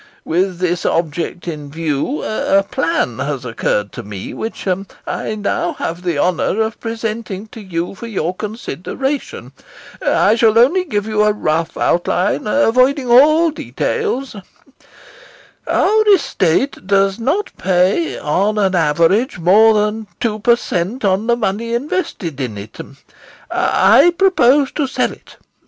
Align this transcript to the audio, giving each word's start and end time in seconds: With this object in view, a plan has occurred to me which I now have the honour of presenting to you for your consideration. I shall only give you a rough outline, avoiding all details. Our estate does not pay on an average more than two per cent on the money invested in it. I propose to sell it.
With 0.25 0.57
this 0.57 0.83
object 0.83 1.47
in 1.47 1.69
view, 1.69 2.23
a 2.23 2.63
plan 2.63 3.19
has 3.19 3.45
occurred 3.45 3.91
to 3.91 4.01
me 4.01 4.33
which 4.33 4.67
I 5.05 5.35
now 5.35 5.73
have 5.73 6.01
the 6.01 6.17
honour 6.17 6.59
of 6.59 6.79
presenting 6.79 7.45
to 7.49 7.61
you 7.61 7.93
for 7.93 8.07
your 8.07 8.33
consideration. 8.33 9.51
I 10.03 10.33
shall 10.33 10.57
only 10.57 10.85
give 10.85 11.05
you 11.05 11.21
a 11.21 11.31
rough 11.31 11.77
outline, 11.77 12.47
avoiding 12.47 13.11
all 13.11 13.51
details. 13.51 14.35
Our 15.67 16.03
estate 16.15 16.87
does 16.87 17.19
not 17.19 17.51
pay 17.59 18.17
on 18.17 18.57
an 18.57 18.73
average 18.73 19.37
more 19.37 19.75
than 19.75 20.07
two 20.19 20.39
per 20.39 20.55
cent 20.55 21.05
on 21.05 21.27
the 21.27 21.37
money 21.37 21.75
invested 21.75 22.41
in 22.41 22.57
it. 22.57 22.79
I 23.51 24.11
propose 24.17 24.71
to 24.71 24.87
sell 24.87 25.11
it. 25.11 25.37